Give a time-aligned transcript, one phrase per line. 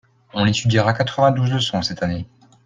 [0.33, 2.25] On étudiera quatre vingt-douze leçons cette année.